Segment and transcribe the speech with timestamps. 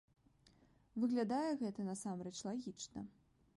[1.03, 3.07] Выглядае гэта, насамрэч, лагічна.